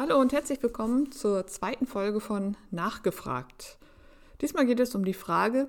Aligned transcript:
Hallo 0.00 0.20
und 0.20 0.32
herzlich 0.32 0.62
willkommen 0.62 1.10
zur 1.10 1.48
zweiten 1.48 1.84
Folge 1.84 2.20
von 2.20 2.56
Nachgefragt. 2.70 3.78
Diesmal 4.40 4.64
geht 4.64 4.78
es 4.78 4.94
um 4.94 5.04
die 5.04 5.12
Frage, 5.12 5.66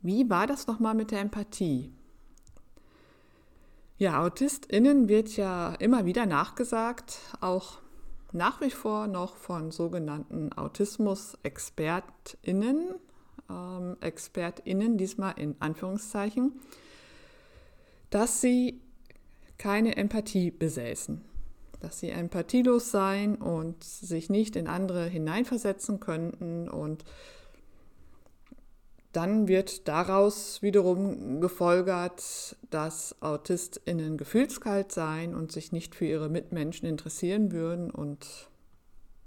wie 0.00 0.30
war 0.30 0.46
das 0.46 0.66
nochmal 0.66 0.94
mit 0.94 1.10
der 1.10 1.20
Empathie? 1.20 1.92
Ja, 3.98 4.24
AutistInnen 4.24 5.10
wird 5.10 5.36
ja 5.36 5.74
immer 5.74 6.06
wieder 6.06 6.24
nachgesagt, 6.24 7.18
auch 7.42 7.80
nach 8.32 8.62
wie 8.62 8.70
vor 8.70 9.08
noch 9.08 9.36
von 9.36 9.70
sogenannten 9.70 10.54
Autismus-ExpertInnen, 10.54 12.94
ähm, 13.50 13.96
ExpertInnen 14.00 14.96
diesmal 14.96 15.34
in 15.36 15.54
Anführungszeichen, 15.60 16.58
dass 18.08 18.40
sie 18.40 18.80
keine 19.58 19.98
Empathie 19.98 20.50
besäßen, 20.50 21.35
dass 21.86 22.00
sie 22.00 22.10
empathielos 22.10 22.90
seien 22.90 23.36
und 23.36 23.84
sich 23.84 24.28
nicht 24.28 24.56
in 24.56 24.66
andere 24.66 25.06
hineinversetzen 25.06 26.00
könnten 26.00 26.68
und 26.68 27.04
dann 29.12 29.46
wird 29.46 29.86
daraus 29.86 30.62
wiederum 30.62 31.40
gefolgert, 31.40 32.56
dass 32.70 33.22
AutistInnen 33.22 34.18
gefühlskalt 34.18 34.90
seien 34.90 35.36
und 35.36 35.52
sich 35.52 35.70
nicht 35.70 35.94
für 35.94 36.06
ihre 36.06 36.28
Mitmenschen 36.28 36.88
interessieren 36.88 37.52
würden 37.52 37.92
und 37.92 38.50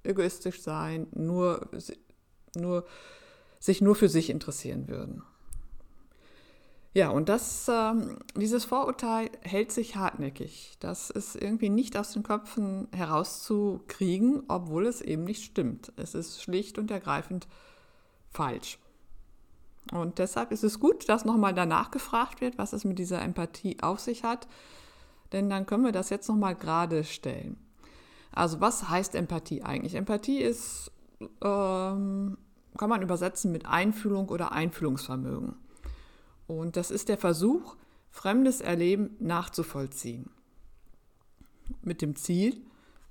egoistisch 0.03 0.61
sein, 0.61 1.07
nur, 1.15 1.69
nur, 2.55 2.85
sich 3.57 3.79
nur 3.79 3.95
für 3.95 4.09
sich 4.09 4.29
interessieren 4.29 4.89
würden. 4.89 5.23
Ja, 6.93 7.09
und 7.09 7.29
das, 7.29 7.67
äh, 7.67 7.93
dieses 8.35 8.65
Vorurteil 8.65 9.29
hält 9.41 9.71
sich 9.71 9.95
hartnäckig. 9.95 10.75
Das 10.79 11.09
ist 11.11 11.35
irgendwie 11.35 11.69
nicht 11.69 11.95
aus 11.95 12.13
den 12.13 12.23
Köpfen 12.23 12.87
herauszukriegen, 12.91 14.43
obwohl 14.47 14.87
es 14.87 15.01
eben 15.01 15.23
nicht 15.23 15.43
stimmt. 15.43 15.93
Es 15.97 16.15
ist 16.15 16.41
schlicht 16.41 16.79
und 16.79 16.89
ergreifend 16.89 17.47
falsch. 18.31 18.79
Und 19.91 20.17
deshalb 20.17 20.51
ist 20.51 20.63
es 20.63 20.79
gut, 20.79 21.09
dass 21.09 21.25
nochmal 21.25 21.53
danach 21.53 21.91
gefragt 21.91 22.41
wird, 22.41 22.57
was 22.57 22.73
es 22.73 22.85
mit 22.85 22.99
dieser 22.99 23.21
Empathie 23.21 23.77
auf 23.81 23.99
sich 23.99 24.23
hat. 24.23 24.47
Denn 25.31 25.49
dann 25.49 25.65
können 25.65 25.85
wir 25.85 25.91
das 25.91 26.09
jetzt 26.09 26.27
nochmal 26.27 26.55
gerade 26.55 27.03
stellen. 27.03 27.57
Also 28.31 28.61
was 28.61 28.89
heißt 28.89 29.15
Empathie 29.15 29.63
eigentlich? 29.63 29.95
Empathie 29.95 30.39
ist, 30.39 30.91
ähm, 31.43 32.37
kann 32.77 32.89
man 32.89 33.01
übersetzen 33.01 33.51
mit 33.51 33.65
Einfühlung 33.65 34.29
oder 34.29 34.51
Einfühlungsvermögen. 34.51 35.55
Und 36.49 36.77
das 36.77 36.89
ist 36.89 37.09
der 37.09 37.17
Versuch, 37.19 37.75
fremdes 38.09 38.59
Erleben 38.59 39.15
nachzuvollziehen. 39.19 40.31
Mit 41.83 42.01
dem 42.01 42.15
Ziel, 42.15 42.59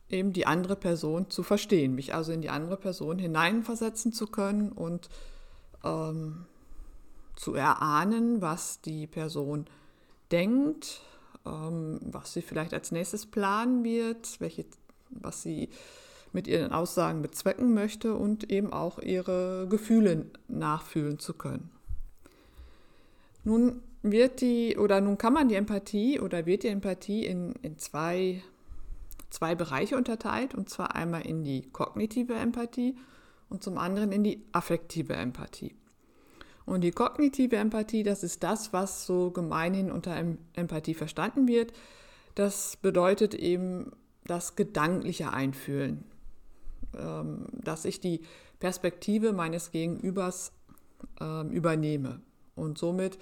eben 0.08 0.32
die 0.32 0.44
andere 0.44 0.74
Person 0.74 1.30
zu 1.30 1.44
verstehen, 1.44 1.94
mich 1.94 2.12
also 2.12 2.32
in 2.32 2.40
die 2.40 2.50
andere 2.50 2.76
Person 2.76 3.16
hineinversetzen 3.20 4.12
zu 4.12 4.26
können 4.26 4.72
und 4.72 5.08
ähm, 5.84 6.46
zu 7.36 7.54
erahnen, 7.54 8.42
was 8.42 8.80
die 8.80 9.06
Person 9.06 9.66
denkt, 10.32 11.00
ähm, 11.46 12.00
was 12.02 12.32
sie 12.32 12.42
vielleicht 12.42 12.74
als 12.74 12.90
nächstes 12.90 13.24
planen 13.26 13.84
wird, 13.84 14.40
welche, 14.40 14.66
was 15.10 15.42
sie 15.42 15.68
mit 16.32 16.48
ihren 16.48 16.72
Aussagen 16.72 17.22
bezwecken 17.22 17.72
möchte 17.72 18.14
und 18.14 18.50
eben 18.50 18.72
auch 18.72 18.98
ihre 18.98 19.68
Gefühle 19.70 20.26
nachfühlen 20.48 21.20
zu 21.20 21.34
können. 21.34 21.70
Nun 23.48 23.80
wird 24.02 24.42
die 24.42 24.76
oder 24.76 25.00
nun 25.00 25.16
kann 25.16 25.32
man 25.32 25.48
die 25.48 25.54
Empathie 25.54 26.20
oder 26.20 26.44
wird 26.44 26.64
die 26.64 26.68
Empathie 26.68 27.24
in, 27.24 27.54
in 27.62 27.78
zwei, 27.78 28.42
zwei 29.30 29.54
Bereiche 29.54 29.96
unterteilt, 29.96 30.54
und 30.54 30.68
zwar 30.68 30.94
einmal 30.94 31.22
in 31.22 31.44
die 31.44 31.62
kognitive 31.62 32.34
Empathie 32.34 32.98
und 33.48 33.62
zum 33.62 33.78
anderen 33.78 34.12
in 34.12 34.22
die 34.22 34.44
affektive 34.52 35.14
Empathie. 35.14 35.74
Und 36.66 36.82
die 36.82 36.90
kognitive 36.90 37.56
Empathie, 37.56 38.02
das 38.02 38.22
ist 38.22 38.42
das, 38.42 38.74
was 38.74 39.06
so 39.06 39.30
gemeinhin 39.30 39.90
unter 39.90 40.14
Empathie 40.52 40.92
verstanden 40.92 41.48
wird. 41.48 41.72
Das 42.34 42.76
bedeutet 42.76 43.32
eben 43.32 43.92
das 44.26 44.56
gedankliche 44.56 45.32
Einfühlen, 45.32 46.04
ähm, 46.94 47.46
dass 47.52 47.86
ich 47.86 47.98
die 47.98 48.20
Perspektive 48.60 49.32
meines 49.32 49.70
Gegenübers 49.70 50.52
ähm, 51.18 51.48
übernehme 51.48 52.20
und 52.58 52.78
somit 52.78 53.18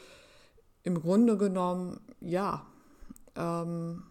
im 0.82 1.00
Grunde 1.00 1.36
genommen, 1.36 2.00
ja, 2.20 2.66
ähm, 3.34 4.04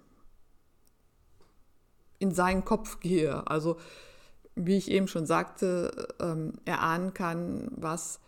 in 2.20 2.32
seinen 2.32 2.66
Kopf 2.66 3.00
gehe. 3.00 3.48
Also, 3.48 3.78
wie 4.56 4.78
ich 4.78 4.90
eben 4.90 5.08
schon 5.08 5.26
sagte, 5.26 6.08
erahnen 6.64 7.14
kann, 7.14 7.70
was 7.76 8.20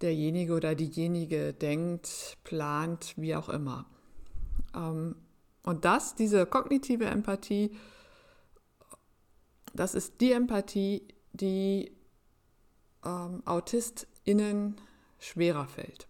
derjenige 0.00 0.54
oder 0.54 0.74
diejenige 0.74 1.52
denkt, 1.52 2.38
plant, 2.44 3.14
wie 3.16 3.34
auch 3.36 3.48
immer. 3.48 3.86
Ähm, 4.74 5.16
und 5.62 5.84
das, 5.84 6.14
diese 6.14 6.46
kognitive 6.46 7.04
Empathie, 7.04 7.76
das 9.74 9.94
ist 9.94 10.20
die 10.20 10.32
Empathie, 10.32 11.06
die 11.32 11.92
ähm, 13.04 13.42
AutistInnen 13.44 14.76
schwerer 15.18 15.66
fällt. 15.66 16.08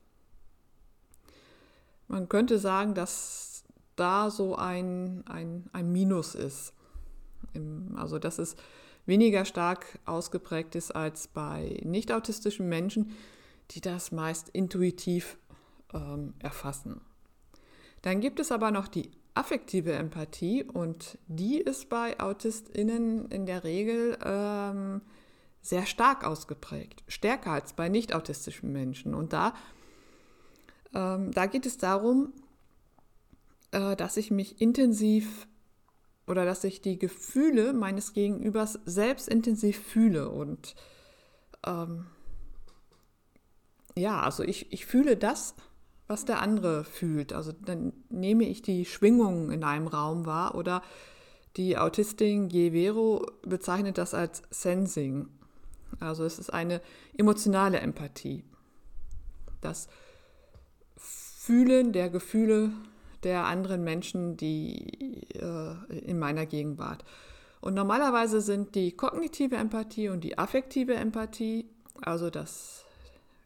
Man 2.10 2.28
könnte 2.28 2.58
sagen, 2.58 2.94
dass 2.94 3.62
da 3.94 4.30
so 4.30 4.56
ein, 4.56 5.22
ein, 5.28 5.70
ein 5.72 5.92
Minus 5.92 6.34
ist. 6.34 6.72
Also, 7.94 8.18
dass 8.18 8.40
es 8.40 8.56
weniger 9.06 9.44
stark 9.44 10.00
ausgeprägt 10.06 10.74
ist 10.74 10.90
als 10.90 11.28
bei 11.28 11.80
nicht 11.84 12.10
autistischen 12.10 12.68
Menschen, 12.68 13.12
die 13.70 13.80
das 13.80 14.10
meist 14.10 14.48
intuitiv 14.48 15.38
ähm, 15.94 16.34
erfassen. 16.40 17.00
Dann 18.02 18.20
gibt 18.20 18.40
es 18.40 18.50
aber 18.50 18.72
noch 18.72 18.88
die 18.88 19.12
affektive 19.34 19.92
Empathie 19.92 20.64
und 20.64 21.16
die 21.28 21.58
ist 21.58 21.88
bei 21.88 22.18
AutistInnen 22.18 23.28
in 23.28 23.46
der 23.46 23.62
Regel 23.62 24.18
ähm, 24.24 25.00
sehr 25.62 25.86
stark 25.86 26.24
ausgeprägt, 26.24 27.04
stärker 27.06 27.52
als 27.52 27.74
bei 27.74 27.88
nicht 27.88 28.14
autistischen 28.14 28.72
Menschen. 28.72 29.14
Und 29.14 29.32
da, 29.32 29.54
ähm, 30.94 31.32
da 31.32 31.46
geht 31.46 31.66
es 31.66 31.78
darum, 31.78 32.32
äh, 33.72 33.96
dass 33.96 34.16
ich 34.16 34.30
mich 34.30 34.60
intensiv 34.60 35.46
oder 36.26 36.44
dass 36.44 36.64
ich 36.64 36.80
die 36.80 36.98
Gefühle 36.98 37.72
meines 37.72 38.12
Gegenübers 38.12 38.78
selbst 38.84 39.28
intensiv 39.28 39.78
fühle 39.78 40.28
und 40.28 40.74
ähm, 41.66 42.06
ja, 43.96 44.20
also 44.20 44.42
ich, 44.42 44.72
ich 44.72 44.86
fühle 44.86 45.16
das, 45.16 45.54
was 46.06 46.24
der 46.24 46.40
andere 46.40 46.84
fühlt. 46.84 47.32
Also 47.32 47.52
dann 47.52 47.92
nehme 48.08 48.44
ich 48.44 48.62
die 48.62 48.84
Schwingungen 48.84 49.50
in 49.50 49.64
einem 49.64 49.86
Raum 49.86 50.26
wahr 50.26 50.54
oder 50.54 50.82
die 51.56 51.76
Autistin 51.76 52.48
Jevero 52.48 53.26
bezeichnet 53.42 53.98
das 53.98 54.14
als 54.14 54.42
Sensing. 54.50 55.28
Also 55.98 56.24
es 56.24 56.38
ist 56.38 56.50
eine 56.50 56.80
emotionale 57.16 57.80
Empathie. 57.80 58.44
Das 59.60 59.88
Fühlen 61.42 61.94
der 61.94 62.10
Gefühle 62.10 62.70
der 63.22 63.46
anderen 63.46 63.82
Menschen, 63.82 64.36
die 64.36 65.26
äh, 65.32 65.74
in 66.04 66.18
meiner 66.18 66.44
Gegenwart. 66.44 67.02
Und 67.62 67.72
normalerweise 67.72 68.42
sind 68.42 68.74
die 68.74 68.92
kognitive 68.92 69.56
Empathie 69.56 70.10
und 70.10 70.22
die 70.22 70.36
affektive 70.36 70.92
Empathie, 70.92 71.64
also 72.02 72.28
das 72.28 72.84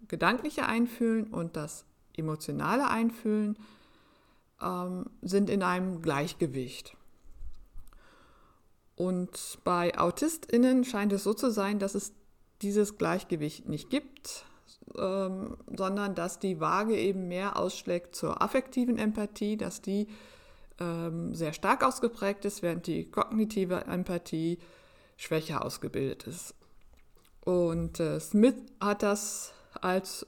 gedankliche 0.08 0.66
Einfühlen 0.66 1.28
und 1.28 1.54
das 1.54 1.84
emotionale 2.16 2.90
Einfühlen 2.90 3.56
ähm, 4.60 5.06
sind 5.22 5.48
in 5.48 5.62
einem 5.62 6.02
Gleichgewicht. 6.02 6.96
Und 8.96 9.60
bei 9.62 9.96
AutistInnen 9.96 10.82
scheint 10.82 11.12
es 11.12 11.22
so 11.22 11.32
zu 11.32 11.48
sein, 11.48 11.78
dass 11.78 11.94
es 11.94 12.12
dieses 12.60 12.98
Gleichgewicht 12.98 13.68
nicht 13.68 13.88
gibt, 13.88 14.46
ähm, 14.96 15.56
sondern 15.76 16.14
dass 16.14 16.38
die 16.38 16.60
Waage 16.60 16.96
eben 16.96 17.28
mehr 17.28 17.56
ausschlägt 17.56 18.14
zur 18.14 18.42
affektiven 18.42 18.98
Empathie, 18.98 19.56
dass 19.56 19.82
die 19.82 20.08
ähm, 20.80 21.34
sehr 21.34 21.52
stark 21.52 21.84
ausgeprägt 21.84 22.44
ist, 22.44 22.62
während 22.62 22.86
die 22.86 23.10
kognitive 23.10 23.84
Empathie 23.84 24.58
schwächer 25.16 25.64
ausgebildet 25.64 26.26
ist. 26.26 26.54
Und 27.40 28.00
äh, 28.00 28.20
Smith 28.20 28.56
hat 28.80 29.02
das 29.02 29.52
als 29.80 30.26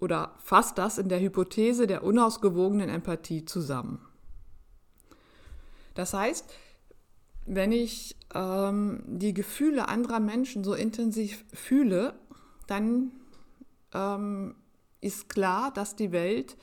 oder 0.00 0.34
fasst 0.38 0.78
das 0.78 0.98
in 0.98 1.08
der 1.08 1.20
Hypothese 1.20 1.86
der 1.86 2.04
unausgewogenen 2.04 2.88
Empathie 2.88 3.44
zusammen. 3.44 4.00
Das 5.94 6.14
heißt, 6.14 6.44
wenn 7.46 7.72
ich 7.72 8.16
ähm, 8.34 9.02
die 9.06 9.34
Gefühle 9.34 9.88
anderer 9.88 10.20
Menschen 10.20 10.62
so 10.62 10.74
intensiv 10.74 11.44
fühle, 11.52 12.14
dann 12.68 13.10
ähm, 13.94 14.54
ist 15.00 15.28
klar, 15.28 15.72
dass 15.72 15.96
die 15.96 16.12
Welt 16.12 16.56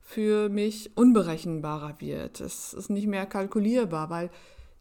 für 0.00 0.48
mich 0.48 0.96
unberechenbarer 0.96 1.96
wird. 2.00 2.40
Es 2.40 2.74
ist 2.74 2.90
nicht 2.90 3.06
mehr 3.06 3.26
kalkulierbar, 3.26 4.10
weil 4.10 4.30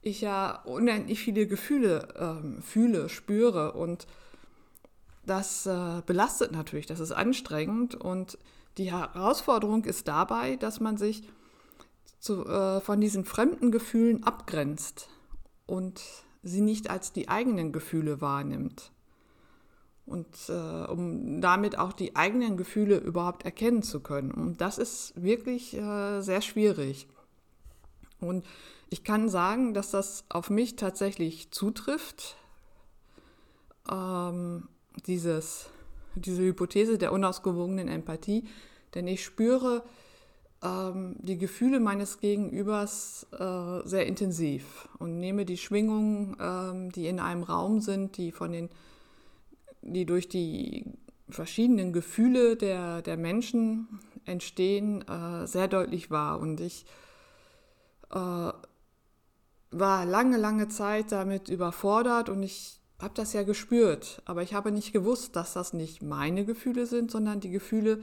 ich 0.01 0.21
ja 0.21 0.61
unendlich 0.63 1.19
viele 1.19 1.47
Gefühle 1.47 2.07
ähm, 2.17 2.61
fühle, 2.61 3.07
spüre 3.07 3.73
und 3.73 4.07
das 5.25 5.67
äh, 5.67 6.01
belastet 6.05 6.51
natürlich, 6.51 6.87
das 6.87 6.99
ist 6.99 7.11
anstrengend 7.11 7.95
und 7.95 8.39
die 8.77 8.91
Herausforderung 8.91 9.85
ist 9.85 10.07
dabei, 10.07 10.55
dass 10.55 10.79
man 10.79 10.97
sich 10.97 11.23
zu, 12.19 12.45
äh, 12.45 12.81
von 12.81 12.99
diesen 12.99 13.25
fremden 13.25 13.71
Gefühlen 13.71 14.23
abgrenzt 14.23 15.09
und 15.67 16.01
sie 16.41 16.61
nicht 16.61 16.89
als 16.89 17.13
die 17.13 17.29
eigenen 17.29 17.71
Gefühle 17.71 18.21
wahrnimmt. 18.21 18.91
Und 20.11 20.27
äh, 20.49 20.91
um 20.91 21.39
damit 21.39 21.77
auch 21.77 21.93
die 21.93 22.15
eigenen 22.15 22.57
Gefühle 22.57 22.97
überhaupt 22.97 23.45
erkennen 23.45 23.81
zu 23.81 24.01
können. 24.01 24.31
Und 24.31 24.59
das 24.59 24.77
ist 24.77 25.13
wirklich 25.15 25.77
äh, 25.77 26.21
sehr 26.21 26.41
schwierig. 26.41 27.07
Und 28.19 28.45
ich 28.89 29.03
kann 29.05 29.29
sagen, 29.29 29.73
dass 29.73 29.91
das 29.91 30.25
auf 30.29 30.49
mich 30.49 30.75
tatsächlich 30.75 31.51
zutrifft. 31.51 32.35
Ähm, 33.89 34.67
dieses, 35.07 35.69
diese 36.15 36.41
Hypothese 36.41 36.97
der 36.97 37.13
unausgewogenen 37.13 37.87
Empathie, 37.87 38.43
denn 38.93 39.07
ich 39.07 39.23
spüre 39.23 39.83
ähm, 40.63 41.15
die 41.19 41.37
Gefühle 41.37 41.79
meines 41.79 42.19
Gegenübers 42.19 43.27
äh, 43.31 43.87
sehr 43.87 44.05
intensiv 44.05 44.89
und 44.99 45.19
nehme 45.19 45.45
die 45.45 45.57
Schwingungen, 45.57 46.35
ähm, 46.39 46.91
die 46.91 47.07
in 47.07 47.19
einem 47.19 47.43
Raum 47.43 47.79
sind, 47.79 48.17
die 48.17 48.31
von 48.31 48.51
den, 48.51 48.69
die 49.81 50.05
durch 50.05 50.29
die 50.29 50.85
verschiedenen 51.29 51.93
Gefühle 51.93 52.55
der, 52.55 53.01
der 53.01 53.17
Menschen 53.17 53.99
entstehen, 54.25 55.07
äh, 55.07 55.47
sehr 55.47 55.67
deutlich 55.67 56.11
wahr. 56.11 56.39
Und 56.39 56.59
ich 56.59 56.85
äh, 58.11 58.51
war 59.71 60.05
lange, 60.05 60.37
lange 60.37 60.67
Zeit 60.67 61.11
damit 61.11 61.49
überfordert 61.49 62.29
und 62.29 62.43
ich 62.43 62.79
habe 63.01 63.13
das 63.15 63.33
ja 63.33 63.43
gespürt, 63.43 64.21
aber 64.25 64.43
ich 64.43 64.53
habe 64.53 64.71
nicht 64.71 64.93
gewusst, 64.93 65.35
dass 65.35 65.53
das 65.53 65.73
nicht 65.73 66.03
meine 66.03 66.45
Gefühle 66.45 66.85
sind, 66.85 67.09
sondern 67.09 67.39
die 67.39 67.49
Gefühle 67.49 68.01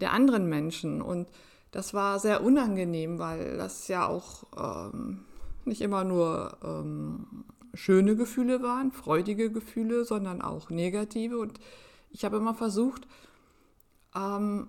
der 0.00 0.12
anderen 0.12 0.48
Menschen. 0.48 1.00
Und 1.00 1.30
das 1.70 1.94
war 1.94 2.18
sehr 2.18 2.44
unangenehm, 2.44 3.18
weil 3.18 3.56
das 3.56 3.88
ja 3.88 4.06
auch 4.06 4.44
ähm, 4.92 5.24
nicht 5.64 5.80
immer 5.80 6.04
nur 6.04 6.58
ähm, 6.62 7.44
schöne 7.74 8.16
Gefühle 8.16 8.62
waren, 8.62 8.92
freudige 8.92 9.50
Gefühle, 9.50 10.04
sondern 10.04 10.42
auch 10.42 10.70
negative. 10.70 11.38
Und 11.38 11.60
ich 12.10 12.24
habe 12.24 12.36
immer 12.36 12.54
versucht, 12.54 13.06
ähm, 14.14 14.68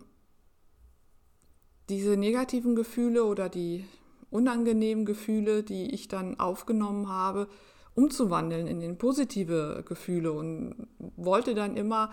diese 1.89 2.17
negativen 2.17 2.75
Gefühle 2.75 3.25
oder 3.25 3.49
die 3.49 3.85
unangenehmen 4.29 5.05
Gefühle, 5.05 5.63
die 5.63 5.93
ich 5.93 6.07
dann 6.07 6.39
aufgenommen 6.39 7.09
habe, 7.09 7.47
umzuwandeln 7.95 8.67
in, 8.67 8.81
in 8.81 8.97
positive 8.97 9.83
Gefühle 9.87 10.31
und 10.31 10.87
wollte 11.17 11.55
dann 11.55 11.75
immer 11.75 12.11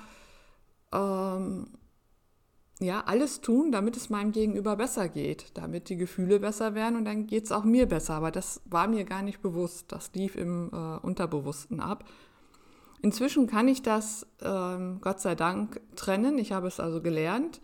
ähm, 0.93 1.67
ja, 2.79 3.05
alles 3.07 3.41
tun, 3.41 3.73
damit 3.73 3.97
es 3.97 4.11
meinem 4.11 4.33
Gegenüber 4.33 4.77
besser 4.77 5.09
geht, 5.09 5.47
damit 5.55 5.89
die 5.89 5.97
Gefühle 5.97 6.41
besser 6.41 6.75
werden 6.75 6.97
und 6.97 7.07
dann 7.07 7.27
geht 7.27 7.45
es 7.45 7.53
auch 7.53 7.65
mir 7.65 7.87
besser. 7.87 8.15
Aber 8.15 8.31
das 8.31 8.61
war 8.67 8.87
mir 8.87 9.05
gar 9.05 9.23
nicht 9.23 9.41
bewusst. 9.41 9.93
Das 9.93 10.13
lief 10.15 10.37
im 10.37 10.71
äh, 10.73 10.99
Unterbewussten 10.99 11.81
ab. 11.81 12.05
Inzwischen 13.01 13.47
kann 13.47 13.69
ich 13.69 13.83
das, 13.83 14.27
ähm, 14.43 14.99
Gott 15.01 15.21
sei 15.21 15.35
Dank, 15.35 15.81
trennen. 15.97 16.39
Ich 16.39 16.53
habe 16.53 16.67
es 16.69 16.79
also 16.79 17.01
gelernt, 17.01 17.61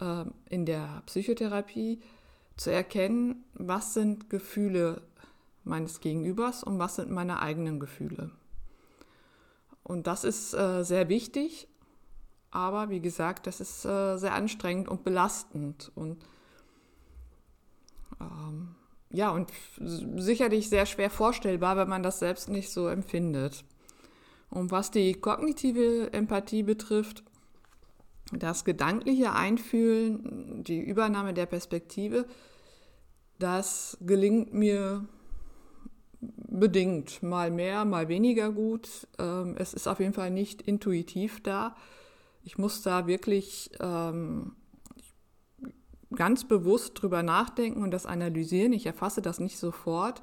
äh, 0.00 0.24
in 0.48 0.64
der 0.64 1.02
Psychotherapie 1.06 2.00
zu 2.56 2.70
erkennen, 2.70 3.44
was 3.54 3.92
sind 3.92 4.30
Gefühle 4.30 5.02
meines 5.64 6.00
Gegenübers 6.00 6.62
und 6.62 6.78
was 6.78 6.96
sind 6.96 7.10
meine 7.10 7.40
eigenen 7.40 7.80
Gefühle. 7.80 8.30
Und 9.82 10.06
das 10.06 10.24
ist 10.24 10.54
äh, 10.54 10.82
sehr 10.84 11.08
wichtig, 11.08 11.68
aber 12.54 12.88
wie 12.88 13.00
gesagt, 13.00 13.46
das 13.46 13.60
ist 13.60 13.84
äh, 13.84 14.16
sehr 14.16 14.34
anstrengend 14.34 14.88
und 14.88 15.04
belastend 15.04 15.90
und 15.94 16.24
ähm, 18.20 18.74
ja, 19.10 19.30
und 19.30 19.50
sicherlich 19.76 20.68
sehr 20.68 20.86
schwer 20.86 21.10
vorstellbar, 21.10 21.76
wenn 21.76 21.88
man 21.88 22.02
das 22.02 22.18
selbst 22.18 22.48
nicht 22.48 22.70
so 22.70 22.88
empfindet. 22.88 23.64
Und 24.50 24.70
was 24.70 24.90
die 24.90 25.14
kognitive 25.14 26.12
Empathie 26.12 26.62
betrifft, 26.62 27.22
das 28.32 28.64
gedankliche 28.64 29.32
Einfühlen, 29.32 30.64
die 30.64 30.80
Übernahme 30.80 31.34
der 31.34 31.46
Perspektive, 31.46 32.26
das 33.38 33.98
gelingt 34.00 34.54
mir 34.54 35.06
bedingt, 36.20 37.22
mal 37.22 37.50
mehr, 37.50 37.84
mal 37.84 38.08
weniger 38.08 38.50
gut. 38.50 39.06
Ähm, 39.18 39.56
es 39.58 39.74
ist 39.74 39.86
auf 39.86 40.00
jeden 40.00 40.14
Fall 40.14 40.30
nicht 40.30 40.62
intuitiv 40.62 41.42
da. 41.42 41.76
Ich 42.44 42.58
muss 42.58 42.82
da 42.82 43.06
wirklich 43.06 43.70
ähm, 43.80 44.52
ganz 46.14 46.44
bewusst 46.44 46.92
drüber 46.94 47.22
nachdenken 47.22 47.82
und 47.82 47.90
das 47.90 48.06
analysieren. 48.06 48.72
Ich 48.72 48.86
erfasse 48.86 49.22
das 49.22 49.40
nicht 49.40 49.58
sofort. 49.58 50.22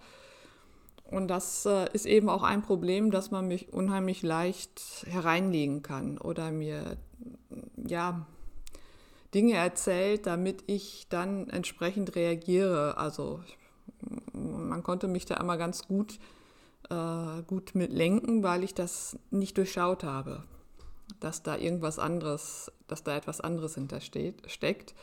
Und 1.04 1.28
das 1.28 1.66
äh, 1.66 1.92
ist 1.92 2.06
eben 2.06 2.30
auch 2.30 2.44
ein 2.44 2.62
Problem, 2.62 3.12
dass 3.12 3.32
man 3.32 3.48
mich 3.48 3.74
unheimlich 3.74 4.22
leicht 4.22 5.06
hereinlegen 5.08 5.82
kann 5.82 6.18
oder 6.18 6.52
mir 6.52 6.98
ja 7.76 8.26
Dinge 9.34 9.56
erzählt, 9.56 10.26
damit 10.26 10.64
ich 10.68 11.08
dann 11.10 11.50
entsprechend 11.50 12.16
reagiere. 12.16 12.98
Also 12.98 13.42
man 14.34 14.84
konnte 14.84 15.08
mich 15.08 15.26
da 15.26 15.36
immer 15.36 15.58
ganz 15.58 15.88
gut, 15.88 16.20
äh, 16.90 17.42
gut 17.46 17.76
mit 17.76 17.92
lenken, 17.92 18.44
weil 18.44 18.64
ich 18.64 18.74
das 18.74 19.18
nicht 19.32 19.58
durchschaut 19.58 20.04
habe, 20.04 20.44
dass 21.20 21.44
da 21.44 21.58
irgendwas 21.58 22.00
anderes, 22.00 22.72
dass 22.88 23.04
da 23.04 23.16
etwas 23.16 23.42
anderes 23.42 23.76
hintersteht, 23.76 24.50
steckt. 24.50 24.94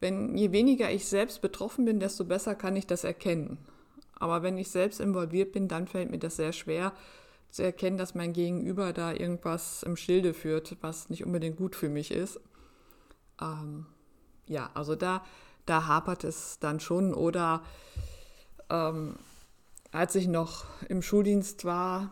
Wenn 0.00 0.36
je 0.36 0.52
weniger 0.52 0.90
ich 0.90 1.06
selbst 1.06 1.40
betroffen 1.40 1.84
bin, 1.84 2.00
desto 2.00 2.24
besser 2.24 2.54
kann 2.54 2.76
ich 2.76 2.86
das 2.86 3.04
erkennen. 3.04 3.58
Aber 4.18 4.42
wenn 4.42 4.58
ich 4.58 4.70
selbst 4.70 5.00
involviert 5.00 5.52
bin, 5.52 5.68
dann 5.68 5.86
fällt 5.86 6.10
mir 6.10 6.18
das 6.18 6.36
sehr 6.36 6.52
schwer 6.52 6.92
zu 7.50 7.62
erkennen, 7.62 7.96
dass 7.96 8.14
mein 8.14 8.32
Gegenüber 8.32 8.92
da 8.92 9.12
irgendwas 9.12 9.82
im 9.82 9.96
Schilde 9.96 10.34
führt, 10.34 10.76
was 10.80 11.08
nicht 11.08 11.24
unbedingt 11.24 11.56
gut 11.56 11.74
für 11.74 11.88
mich 11.88 12.10
ist. 12.10 12.40
Ähm, 13.40 13.86
ja, 14.46 14.70
also 14.74 14.96
da, 14.96 15.24
da 15.66 15.86
hapert 15.86 16.24
es 16.24 16.58
dann 16.58 16.80
schon. 16.80 17.14
Oder 17.14 17.62
ähm, 18.70 19.16
als 19.92 20.14
ich 20.14 20.28
noch 20.28 20.66
im 20.88 21.02
Schuldienst 21.02 21.64
war, 21.64 22.10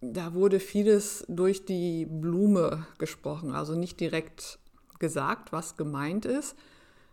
da 0.00 0.34
wurde 0.34 0.60
vieles 0.60 1.24
durch 1.28 1.64
die 1.64 2.06
Blume 2.06 2.86
gesprochen, 2.98 3.52
also 3.52 3.74
nicht 3.74 4.00
direkt 4.00 4.58
gesagt, 4.98 5.52
was 5.52 5.76
gemeint 5.76 6.24
ist, 6.24 6.56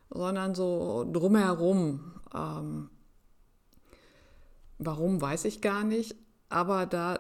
sondern 0.09 0.55
so 0.55 1.05
drumherum. 1.12 2.13
Ähm, 2.33 2.89
warum 4.77 5.21
weiß 5.21 5.45
ich 5.45 5.62
gar 5.62 5.83
nicht, 5.83 6.15
aber 6.50 6.85
da, 6.85 7.19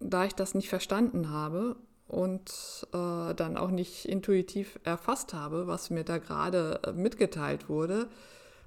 da 0.00 0.24
ich 0.24 0.34
das 0.34 0.54
nicht 0.54 0.68
verstanden 0.68 1.30
habe 1.30 1.76
und 2.06 2.86
äh, 2.92 3.34
dann 3.34 3.56
auch 3.56 3.70
nicht 3.70 4.06
intuitiv 4.06 4.78
erfasst 4.84 5.32
habe, 5.32 5.66
was 5.66 5.90
mir 5.90 6.04
da 6.04 6.18
gerade 6.18 6.80
mitgeteilt 6.94 7.68
wurde 7.68 8.08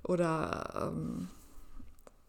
oder 0.04 0.92
ähm, 0.92 1.30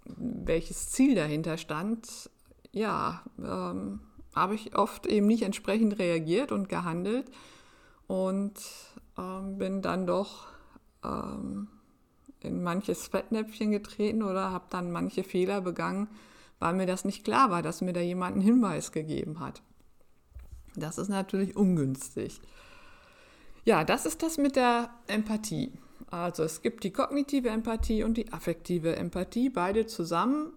welches 0.04 0.90
Ziel 0.90 1.14
dahinter 1.14 1.56
stand, 1.56 2.30
ja, 2.72 3.22
ähm, 3.38 4.00
habe 4.34 4.54
ich 4.54 4.76
oft 4.76 5.06
eben 5.06 5.26
nicht 5.26 5.42
entsprechend 5.42 5.98
reagiert 5.98 6.52
und 6.52 6.68
gehandelt 6.68 7.30
und 8.06 8.54
ähm, 9.18 9.58
bin 9.58 9.82
dann 9.82 10.06
doch 10.06 10.46
ähm, 11.04 11.68
in 12.40 12.62
manches 12.62 13.08
Fettnäpfchen 13.08 13.70
getreten 13.70 14.22
oder 14.22 14.50
habe 14.50 14.64
dann 14.70 14.90
manche 14.90 15.22
Fehler 15.22 15.60
begangen, 15.60 16.08
weil 16.58 16.74
mir 16.74 16.86
das 16.86 17.04
nicht 17.04 17.24
klar 17.24 17.50
war, 17.50 17.62
dass 17.62 17.82
mir 17.82 17.92
da 17.92 18.00
jemand 18.00 18.34
einen 18.34 18.44
Hinweis 18.44 18.92
gegeben 18.92 19.40
hat. 19.40 19.62
Das 20.74 20.98
ist 20.98 21.08
natürlich 21.08 21.56
ungünstig. 21.56 22.40
Ja, 23.64 23.84
das 23.84 24.06
ist 24.06 24.22
das 24.22 24.38
mit 24.38 24.56
der 24.56 24.90
Empathie. 25.06 25.72
Also 26.10 26.42
es 26.42 26.62
gibt 26.62 26.84
die 26.84 26.92
kognitive 26.92 27.48
Empathie 27.48 28.02
und 28.02 28.16
die 28.16 28.32
affektive 28.32 28.96
Empathie. 28.96 29.50
Beide 29.50 29.86
zusammen 29.86 30.52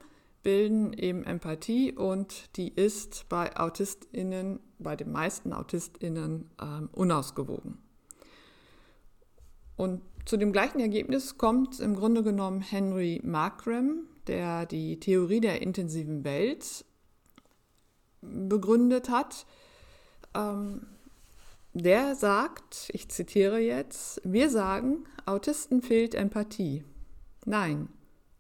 bilden 0.46 0.94
eben 0.94 1.24
Empathie 1.24 1.92
und 1.92 2.56
die 2.56 2.70
ist 2.70 3.28
bei 3.30 3.58
AutistInnen, 3.58 4.60
bei 4.78 4.96
den 4.96 5.12
meisten 5.12 5.54
AutistInnen 5.54 6.52
ähm, 6.62 6.88
unausgewogen. 6.94 7.80
Und 9.76 10.02
zu 10.26 10.38
dem 10.38 10.54
gleichen 10.54 10.80
Ergebnis 10.80 11.40
kommt 11.40 11.80
im 11.80 11.96
Grunde 11.96 12.22
genommen 12.22 12.62
Henry 12.62 13.20
Markram, 13.24 14.02
der 14.28 14.68
die 14.68 15.00
Theorie 15.00 15.42
der 15.42 15.64
intensiven 15.64 16.24
Welt 16.24 16.86
begründet 18.22 19.10
hat. 19.10 19.48
Ähm, 20.36 20.86
der 21.74 22.14
sagt, 22.14 22.90
ich 22.94 23.10
zitiere 23.10 23.60
jetzt, 23.60 24.22
wir 24.24 24.52
sagen, 24.52 25.06
Autisten 25.26 25.82
fehlt 25.82 26.14
Empathie. 26.14 26.84
Nein, 27.46 27.90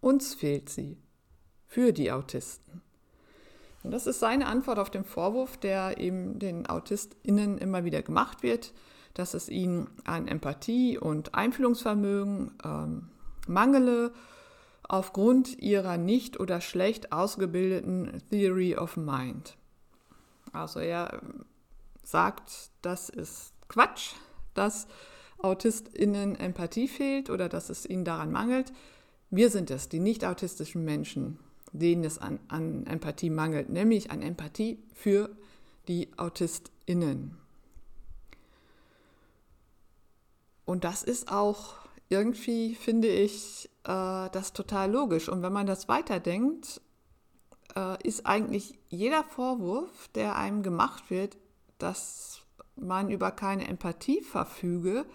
uns 0.01 0.35
fehlt 0.35 0.69
sie. 0.69 0.99
Für 1.67 1.93
die 1.93 2.11
Autisten. 2.11 2.81
Und 3.83 3.91
das 3.91 4.07
ist 4.07 4.19
seine 4.19 4.47
Antwort 4.47 4.79
auf 4.79 4.89
den 4.89 5.03
Vorwurf, 5.03 5.57
der 5.57 5.99
eben 5.99 6.39
den 6.39 6.67
AutistInnen 6.67 7.59
immer 7.59 7.85
wieder 7.85 8.01
gemacht 8.01 8.41
wird, 8.41 8.73
dass 9.13 9.33
es 9.33 9.47
ihnen 9.47 9.87
an 10.05 10.27
Empathie 10.27 10.97
und 10.97 11.35
Einfühlungsvermögen 11.35 12.51
ähm, 12.63 13.09
mangele 13.47 14.11
aufgrund 14.83 15.59
ihrer 15.59 15.97
nicht 15.97 16.39
oder 16.39 16.61
schlecht 16.61 17.11
ausgebildeten 17.11 18.21
Theory 18.31 18.75
of 18.75 18.97
Mind. 18.97 19.55
Also 20.51 20.79
er 20.79 21.21
sagt, 22.03 22.71
das 22.81 23.09
ist 23.09 23.53
Quatsch, 23.67 24.13
dass 24.53 24.87
AutistInnen 25.39 26.35
Empathie 26.35 26.87
fehlt 26.87 27.29
oder 27.29 27.49
dass 27.49 27.69
es 27.69 27.85
ihnen 27.85 28.05
daran 28.05 28.31
mangelt. 28.31 28.71
Wir 29.29 29.49
sind 29.49 29.69
es, 29.69 29.89
die 29.89 29.99
nicht 29.99 30.23
autistischen 30.23 30.85
Menschen, 30.85 31.39
denen 31.77 32.03
es 32.03 32.17
an, 32.17 32.39
an 32.47 32.85
Empathie 32.85 33.29
mangelt, 33.29 33.69
nämlich 33.69 34.11
an 34.11 34.21
Empathie 34.21 34.79
für 34.93 35.29
die 35.87 36.09
AutistInnen. 36.17 37.37
Und 40.65 40.83
das 40.83 41.03
ist 41.03 41.31
auch 41.31 41.75
irgendwie, 42.09 42.75
finde 42.75 43.07
ich, 43.07 43.69
äh, 43.83 44.29
das 44.29 44.53
total 44.53 44.91
logisch. 44.91 45.29
Und 45.29 45.41
wenn 45.41 45.53
man 45.53 45.67
das 45.67 45.87
weiterdenkt, 45.87 46.81
äh, 47.75 48.01
ist 48.07 48.25
eigentlich 48.25 48.79
jeder 48.89 49.23
Vorwurf, 49.23 50.07
der 50.09 50.35
einem 50.35 50.63
gemacht 50.63 51.09
wird, 51.09 51.37
dass 51.77 52.41
man 52.75 53.09
über 53.09 53.31
keine 53.31 53.67
Empathie 53.67 54.21
verfüge, 54.21 55.05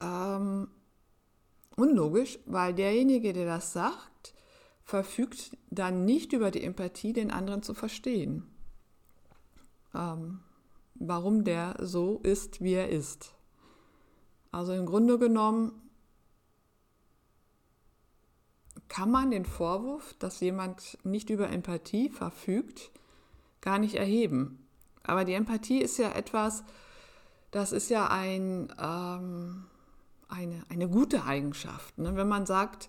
ähm, 0.00 0.68
unlogisch, 1.76 2.38
weil 2.46 2.74
derjenige, 2.74 3.32
der 3.32 3.46
das 3.46 3.72
sagt, 3.72 4.07
verfügt 4.88 5.54
dann 5.68 6.06
nicht 6.06 6.32
über 6.32 6.50
die 6.50 6.64
Empathie, 6.64 7.12
den 7.12 7.30
anderen 7.30 7.62
zu 7.62 7.74
verstehen. 7.74 8.46
Ähm, 9.94 10.40
warum 10.94 11.44
der 11.44 11.76
so 11.78 12.20
ist, 12.22 12.62
wie 12.62 12.72
er 12.72 12.88
ist. 12.88 13.34
Also 14.50 14.72
im 14.72 14.86
Grunde 14.86 15.18
genommen 15.18 15.72
kann 18.88 19.10
man 19.10 19.30
den 19.30 19.44
Vorwurf, 19.44 20.14
dass 20.14 20.40
jemand 20.40 20.96
nicht 21.04 21.28
über 21.28 21.50
Empathie 21.50 22.08
verfügt, 22.08 22.90
gar 23.60 23.78
nicht 23.78 23.96
erheben. 23.96 24.66
Aber 25.02 25.26
die 25.26 25.34
Empathie 25.34 25.82
ist 25.82 25.98
ja 25.98 26.12
etwas, 26.12 26.64
das 27.50 27.72
ist 27.72 27.90
ja 27.90 28.08
ein, 28.08 28.72
ähm, 28.80 29.66
eine, 30.28 30.62
eine 30.70 30.88
gute 30.88 31.24
Eigenschaft. 31.24 31.98
Ne? 31.98 32.16
Wenn 32.16 32.28
man 32.28 32.46
sagt, 32.46 32.88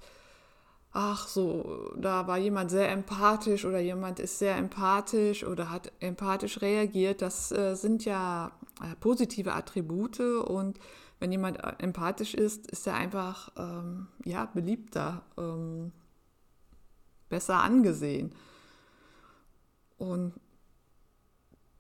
ach 0.92 1.28
so, 1.28 1.94
da 1.98 2.28
war 2.28 2.38
jemand 2.38 2.72
sehr 2.72 2.90
empathisch 2.92 3.66
oder 3.66 3.80
jemand 3.80 4.20
ist 4.20 4.40
sehr 4.40 4.56
empathisch 4.58 5.44
oder 5.44 5.70
hat 5.70 5.92
empathisch 6.00 6.62
reagiert, 6.62 7.22
das 7.22 7.52
äh, 7.52 7.76
sind 7.76 8.06
ja 8.06 8.52
äh, 8.82 8.96
positive 9.00 9.54
Attribute 9.54 10.20
und 10.20 10.80
wenn 11.20 11.32
jemand 11.32 11.64
äh, 11.64 11.74
empathisch 11.80 12.34
ist, 12.34 12.68
ist 12.72 12.88
er 12.88 12.96
einfach 12.96 13.52
ähm, 13.58 14.08
ja, 14.24 14.46
beliebter, 14.46 15.24
ähm, 15.38 15.92
besser 17.30 17.62
angesehen. 17.62 18.34
Und 19.98 20.34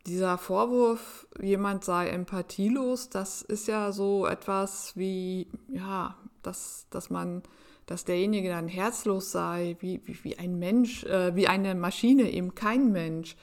dieser 0.05 0.37
Vorwurf, 0.37 1.27
jemand 1.41 1.83
sei 1.83 2.09
empathielos, 2.09 3.09
das 3.09 3.41
ist 3.41 3.67
ja 3.67 3.91
so 3.91 4.25
etwas 4.27 4.95
wie, 4.97 5.49
ja, 5.69 6.15
dass, 6.41 6.87
dass 6.89 7.09
man, 7.09 7.43
dass 7.89 8.05
derjenige 8.05 8.49
dann 8.49 8.67
herzlos 8.67 9.31
sei, 9.31 9.75
wie, 9.79 9.99
wie, 10.05 10.23
wie 10.23 10.37
ein 10.37 10.59
Mensch, 10.59 11.03
äh, 11.05 11.35
wie 11.35 11.47
eine 11.47 11.73
Maschine, 11.73 12.29
eben 12.29 12.53
kein 12.53 12.91
Mensch. 12.91 13.35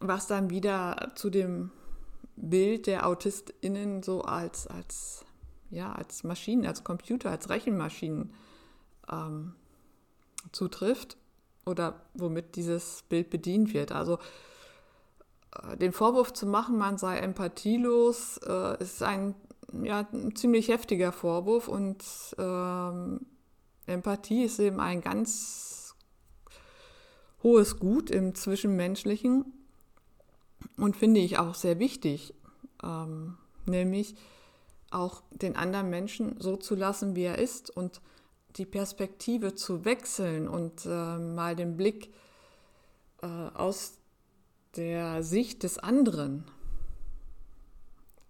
Was 0.00 0.26
dann 0.26 0.50
wieder 0.50 1.12
zu 1.14 1.30
dem 1.30 1.70
Bild 2.36 2.86
der 2.86 3.06
AutistInnen 3.06 4.02
so 4.02 4.20
als, 4.20 4.66
als, 4.66 5.24
ja, 5.70 5.92
als 5.92 6.24
Maschinen, 6.24 6.66
als 6.66 6.84
Computer, 6.84 7.30
als 7.30 7.48
Rechenmaschinen 7.48 8.34
ähm, 9.10 9.54
zutrifft 10.50 11.16
oder 11.64 12.02
womit 12.12 12.56
dieses 12.56 13.02
Bild 13.08 13.30
bedient 13.30 13.72
wird. 13.72 13.92
Also 13.92 14.18
äh, 15.56 15.78
den 15.78 15.92
Vorwurf 15.92 16.34
zu 16.34 16.44
machen, 16.44 16.76
man 16.76 16.98
sei 16.98 17.16
empathielos, 17.16 18.36
äh, 18.46 18.82
ist 18.82 19.02
ein, 19.02 19.34
ja, 19.82 20.06
ein 20.12 20.34
ziemlich 20.36 20.68
heftiger 20.68 21.12
Vorwurf 21.12 21.68
und 21.68 22.04
ähm, 22.38 23.20
Empathie 23.86 24.44
ist 24.44 24.58
eben 24.58 24.80
ein 24.80 25.00
ganz 25.00 25.94
hohes 27.42 27.78
Gut 27.78 28.10
im 28.10 28.34
Zwischenmenschlichen 28.34 29.44
und 30.76 30.96
finde 30.96 31.20
ich 31.20 31.38
auch 31.38 31.54
sehr 31.54 31.78
wichtig, 31.78 32.34
ähm, 32.82 33.36
nämlich 33.66 34.14
auch 34.90 35.22
den 35.30 35.56
anderen 35.56 35.90
Menschen 35.90 36.40
so 36.40 36.56
zu 36.56 36.74
lassen, 36.74 37.16
wie 37.16 37.24
er 37.24 37.38
ist 37.38 37.70
und 37.70 38.00
die 38.56 38.66
Perspektive 38.66 39.54
zu 39.54 39.84
wechseln 39.84 40.46
und 40.46 40.84
äh, 40.84 41.18
mal 41.18 41.56
den 41.56 41.76
Blick 41.76 42.12
äh, 43.22 43.26
aus 43.26 43.94
der 44.76 45.22
Sicht 45.22 45.62
des 45.62 45.78
anderen 45.78 46.44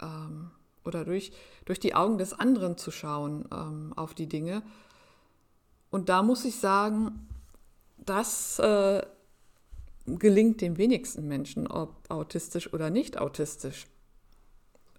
ähm, 0.01 0.51
oder 0.85 1.05
durch, 1.05 1.33
durch 1.65 1.81
die 1.81 1.95
Augen 1.95 2.19
des 2.19 2.33
anderen 2.33 2.77
zu 2.77 2.91
schauen 2.91 3.49
ähm, 3.53 3.93
auf 3.97 4.15
die 4.15 4.29
Dinge. 4.29 4.63
Und 5.91 6.09
da 6.09 6.23
muss 6.23 6.45
ich 6.45 6.57
sagen, 6.57 7.29
das 7.99 8.59
äh, 8.59 9.03
gelingt 10.07 10.61
den 10.61 10.79
wenigsten 10.79 11.29
Menschen, 11.29 11.67
ob 11.67 12.11
autistisch 12.11 12.73
oder 12.73 12.91
nicht 12.91 13.19
autistisch. 13.19 13.87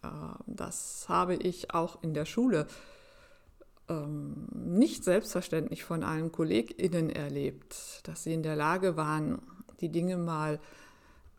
Äh, 0.03 0.07
das 0.45 1.05
habe 1.09 1.35
ich 1.35 1.73
auch 1.73 2.01
in 2.03 2.13
der 2.13 2.25
Schule 2.25 2.67
ähm, 3.89 4.47
nicht 4.53 5.03
selbstverständlich 5.03 5.83
von 5.83 6.03
allen 6.03 6.31
KollegInnen 6.31 7.09
erlebt, 7.09 8.01
dass 8.03 8.23
sie 8.23 8.33
in 8.33 8.43
der 8.43 8.55
Lage 8.55 8.95
waren, 8.95 9.41
die 9.81 9.89
Dinge 9.89 10.17
mal 10.17 10.59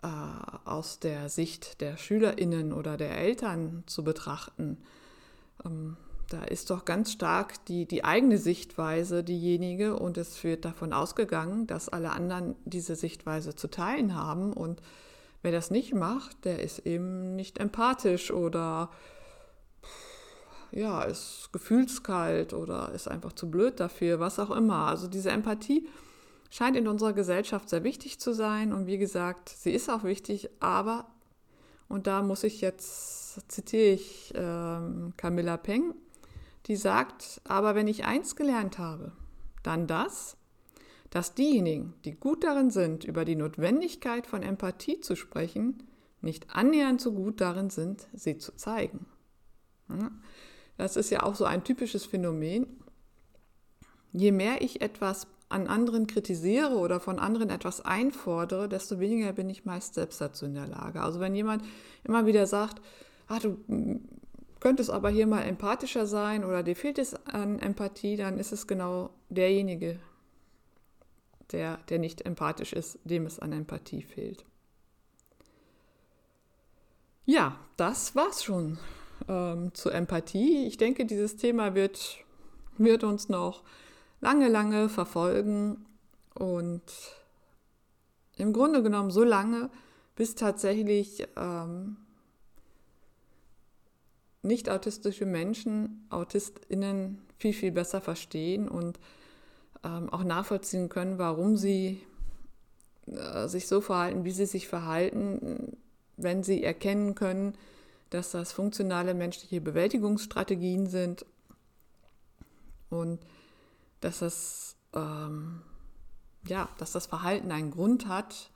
äh, 0.04 0.68
aus 0.68 1.00
der 1.00 1.30
Sicht 1.30 1.80
der 1.80 1.96
SchülerInnen 1.96 2.72
oder 2.72 2.96
der 2.98 3.16
Eltern 3.16 3.84
zu 3.86 4.04
betrachten. 4.04 4.76
Ähm, 5.64 5.96
da 6.28 6.42
ist 6.42 6.70
doch 6.70 6.84
ganz 6.84 7.12
stark 7.12 7.64
die, 7.66 7.86
die 7.86 8.04
eigene 8.04 8.38
Sichtweise 8.38 9.24
diejenige 9.24 9.96
und 9.96 10.18
es 10.18 10.42
wird 10.44 10.64
davon 10.64 10.92
ausgegangen, 10.92 11.66
dass 11.66 11.88
alle 11.88 12.10
anderen 12.10 12.54
diese 12.64 12.96
Sichtweise 12.96 13.54
zu 13.54 13.68
teilen 13.68 14.14
haben 14.14 14.52
und 14.52 14.82
wer 15.42 15.52
das 15.52 15.70
nicht 15.70 15.94
macht, 15.94 16.44
der 16.44 16.62
ist 16.62 16.80
eben 16.80 17.36
nicht 17.36 17.58
empathisch 17.58 18.30
oder 18.30 18.90
ja, 20.70 21.02
ist 21.02 21.50
gefühlskalt 21.52 22.52
oder 22.52 22.90
ist 22.92 23.08
einfach 23.08 23.32
zu 23.32 23.50
blöd 23.50 23.78
dafür, 23.78 24.18
was 24.18 24.38
auch 24.38 24.50
immer. 24.50 24.88
Also 24.88 25.06
diese 25.06 25.30
Empathie 25.30 25.86
scheint 26.54 26.76
in 26.76 26.86
unserer 26.86 27.12
Gesellschaft 27.12 27.68
sehr 27.68 27.82
wichtig 27.82 28.20
zu 28.20 28.32
sein 28.32 28.72
und 28.72 28.86
wie 28.86 28.96
gesagt, 28.96 29.48
sie 29.48 29.72
ist 29.72 29.90
auch 29.90 30.04
wichtig, 30.04 30.50
aber, 30.60 31.08
und 31.88 32.06
da 32.06 32.22
muss 32.22 32.44
ich 32.44 32.60
jetzt, 32.60 33.50
zitiere 33.50 33.94
ich 33.94 34.32
ähm, 34.36 35.14
Camilla 35.16 35.56
Peng, 35.56 35.94
die 36.66 36.76
sagt, 36.76 37.40
aber 37.42 37.74
wenn 37.74 37.88
ich 37.88 38.04
eins 38.04 38.36
gelernt 38.36 38.78
habe, 38.78 39.10
dann 39.64 39.88
das, 39.88 40.36
dass 41.10 41.34
diejenigen, 41.34 41.94
die 42.04 42.12
gut 42.12 42.44
darin 42.44 42.70
sind, 42.70 43.02
über 43.02 43.24
die 43.24 43.34
Notwendigkeit 43.34 44.24
von 44.24 44.44
Empathie 44.44 45.00
zu 45.00 45.16
sprechen, 45.16 45.82
nicht 46.20 46.54
annähernd 46.54 47.00
so 47.00 47.14
gut 47.14 47.40
darin 47.40 47.70
sind, 47.70 48.06
sie 48.12 48.38
zu 48.38 48.54
zeigen. 48.54 49.06
Das 50.76 50.94
ist 50.94 51.10
ja 51.10 51.24
auch 51.24 51.34
so 51.34 51.46
ein 51.46 51.64
typisches 51.64 52.06
Phänomen. 52.06 52.80
Je 54.12 54.30
mehr 54.30 54.62
ich 54.62 54.80
etwas 54.80 55.26
an 55.48 55.66
anderen 55.66 56.06
kritisiere 56.06 56.76
oder 56.76 57.00
von 57.00 57.18
anderen 57.18 57.50
etwas 57.50 57.80
einfordere, 57.80 58.68
desto 58.68 58.98
weniger 58.98 59.32
bin 59.32 59.50
ich 59.50 59.64
meist 59.64 59.94
selbst 59.94 60.20
dazu 60.20 60.46
in 60.46 60.54
der 60.54 60.66
Lage. 60.66 61.00
Also 61.00 61.20
wenn 61.20 61.34
jemand 61.34 61.64
immer 62.02 62.26
wieder 62.26 62.46
sagt, 62.46 62.80
ah, 63.28 63.38
du 63.38 63.58
könntest 64.60 64.90
aber 64.90 65.10
hier 65.10 65.26
mal 65.26 65.42
empathischer 65.42 66.06
sein 66.06 66.44
oder 66.44 66.62
dir 66.62 66.74
fehlt 66.74 66.98
es 66.98 67.14
an 67.26 67.58
Empathie, 67.58 68.16
dann 68.16 68.38
ist 68.38 68.52
es 68.52 68.66
genau 68.66 69.10
derjenige, 69.28 70.00
der, 71.52 71.78
der 71.88 71.98
nicht 71.98 72.24
empathisch 72.24 72.72
ist, 72.72 72.98
dem 73.04 73.26
es 73.26 73.38
an 73.38 73.52
Empathie 73.52 74.02
fehlt. 74.02 74.44
Ja, 77.26 77.58
das 77.76 78.14
war's 78.16 78.44
schon 78.44 78.78
ähm, 79.28 79.72
zur 79.74 79.94
Empathie. 79.94 80.66
Ich 80.66 80.76
denke, 80.76 81.06
dieses 81.06 81.36
Thema 81.36 81.74
wird, 81.74 82.18
wird 82.76 83.04
uns 83.04 83.28
noch 83.28 83.62
lange, 84.20 84.48
lange 84.48 84.88
verfolgen 84.88 85.84
und 86.34 86.82
im 88.36 88.52
Grunde 88.52 88.82
genommen 88.82 89.10
so 89.10 89.22
lange, 89.22 89.70
bis 90.16 90.34
tatsächlich 90.34 91.26
ähm, 91.36 91.96
nicht 94.42 94.68
autistische 94.68 95.26
Menschen 95.26 96.06
AutistInnen 96.10 97.22
viel, 97.38 97.52
viel 97.52 97.72
besser 97.72 98.00
verstehen 98.00 98.68
und 98.68 98.98
ähm, 99.82 100.10
auch 100.10 100.24
nachvollziehen 100.24 100.88
können, 100.88 101.18
warum 101.18 101.56
sie 101.56 102.00
äh, 103.06 103.48
sich 103.48 103.66
so 103.66 103.80
verhalten, 103.80 104.24
wie 104.24 104.30
sie 104.30 104.46
sich 104.46 104.68
verhalten, 104.68 105.76
wenn 106.16 106.42
sie 106.42 106.62
erkennen 106.62 107.14
können, 107.14 107.54
dass 108.10 108.30
das 108.30 108.52
funktionale 108.52 109.14
menschliche 109.14 109.60
Bewältigungsstrategien 109.60 110.86
sind. 110.86 111.26
Und 112.90 113.18
dass 114.04 114.18
das, 114.18 114.76
ähm, 114.92 115.62
ja, 116.46 116.68
dass 116.76 116.92
das 116.92 117.06
Verhalten 117.06 117.50
einen 117.50 117.70
Grund 117.70 118.06
hat. 118.06 118.50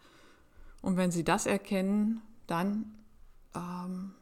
Und 0.82 0.98
wenn 0.98 1.10
sie 1.10 1.24
das 1.24 1.46
erkennen, 1.46 2.20
dann 2.46 2.94
ähm, 3.54 4.14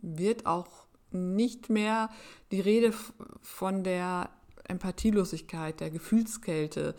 wird 0.00 0.46
auch 0.46 0.86
nicht 1.10 1.70
mehr 1.70 2.08
die 2.52 2.60
Rede 2.60 2.94
von 3.42 3.82
der 3.82 4.30
Empathielosigkeit, 4.64 5.80
der 5.80 5.90
Gefühlskälte 5.90 6.94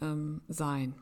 ähm, 0.00 0.40
sein. 0.48 0.94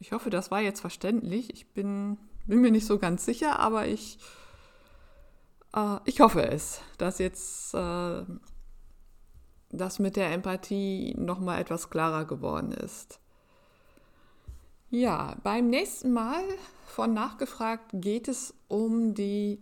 Ich 0.00 0.10
hoffe, 0.10 0.30
das 0.30 0.50
war 0.50 0.60
jetzt 0.60 0.80
verständlich. 0.80 1.52
Ich 1.52 1.68
bin, 1.68 2.18
bin 2.46 2.60
mir 2.60 2.72
nicht 2.72 2.86
so 2.86 2.98
ganz 2.98 3.24
sicher, 3.24 3.60
aber 3.60 3.86
ich, 3.86 4.18
äh, 5.72 5.98
ich 6.04 6.20
hoffe 6.20 6.48
es, 6.48 6.80
dass 6.98 7.18
jetzt 7.18 7.74
äh, 7.74 8.24
das 9.70 9.98
mit 9.98 10.16
der 10.16 10.32
Empathie 10.32 11.14
nochmal 11.18 11.60
etwas 11.60 11.90
klarer 11.90 12.24
geworden 12.24 12.72
ist. 12.72 13.20
Ja, 14.90 15.36
beim 15.42 15.68
nächsten 15.68 16.12
Mal 16.12 16.42
von 16.86 17.12
nachgefragt 17.12 17.90
geht 17.92 18.28
es 18.28 18.54
um 18.68 19.14
die 19.14 19.60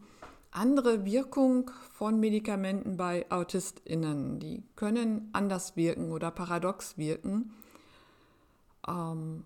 andere 0.51 1.05
Wirkung 1.05 1.71
von 1.93 2.21
Medikamenten 2.21 2.97
bei 2.97 3.29
AutistInnen. 3.31 4.39
Die 4.39 4.63
können 4.77 5.31
anders 5.33 5.77
wirken 5.77 6.13
oder 6.13 6.31
paradox 6.31 6.97
wirken. 6.97 7.53
Ähm, 8.87 9.45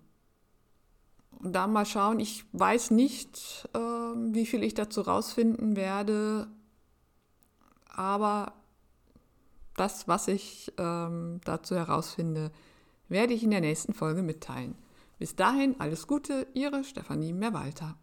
da 1.41 1.67
mal 1.67 1.85
schauen, 1.85 2.19
ich 2.19 2.45
weiß 2.51 2.91
nicht, 2.91 3.67
äh, 3.73 3.79
wie 3.79 4.45
viel 4.45 4.63
ich 4.63 4.73
dazu 4.73 5.01
rausfinden 5.01 5.75
werde, 5.75 6.47
aber 7.87 8.53
das, 9.79 10.07
was 10.07 10.27
ich 10.27 10.71
ähm, 10.77 11.39
dazu 11.45 11.75
herausfinde, 11.75 12.51
werde 13.07 13.33
ich 13.33 13.43
in 13.43 13.51
der 13.51 13.61
nächsten 13.61 13.93
Folge 13.93 14.21
mitteilen. 14.21 14.75
Bis 15.17 15.35
dahin 15.35 15.75
alles 15.79 16.07
Gute, 16.07 16.47
Ihre 16.53 16.83
Stefanie 16.83 17.33
Mehrwalter. 17.33 17.97